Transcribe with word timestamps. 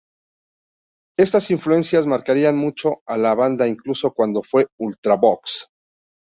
Estas 1.15 1.51
influencias 1.51 2.07
marcarían 2.07 2.57
mucho 2.57 3.03
a 3.05 3.19
la 3.19 3.35
banda 3.35 3.67
incluso 3.67 4.13
cuando 4.15 4.41
fue 4.41 4.65
"Ultravox! 4.79 5.67